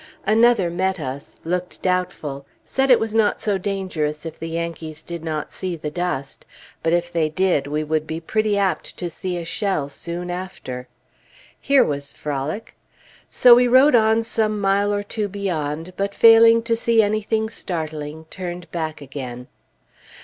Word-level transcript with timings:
Another 0.25 0.71
met 0.71 0.99
us; 0.99 1.35
looked 1.43 1.79
doubtful, 1.83 2.43
said 2.65 2.89
it 2.89 2.99
was 2.99 3.13
not 3.13 3.39
so 3.39 3.59
dangerous 3.59 4.25
if 4.25 4.39
the 4.39 4.49
Yankees 4.49 5.03
did 5.03 5.23
not 5.23 5.53
see 5.53 5.75
the 5.75 5.91
dust; 5.91 6.43
but 6.81 6.91
if 6.91 7.13
they 7.13 7.29
did, 7.29 7.67
we 7.67 7.83
would 7.83 8.07
be 8.07 8.19
pretty 8.19 8.57
apt 8.57 8.97
to 8.97 9.11
see 9.11 9.37
a 9.37 9.45
shell 9.45 9.89
soon 9.89 10.31
after. 10.31 10.87
Here 11.59 11.83
was 11.83 12.13
frolic! 12.13 12.75
So 13.29 13.53
we 13.53 13.67
rode 13.67 13.93
on 13.93 14.23
some 14.23 14.59
mile 14.59 14.91
or 14.91 15.03
two 15.03 15.27
beyond, 15.27 15.93
but 15.97 16.15
failing 16.15 16.63
to 16.63 16.75
see 16.75 17.03
anything 17.03 17.47
startling, 17.47 18.25
turned 18.31 18.71
back 18.71 19.01
again. 19.01 19.49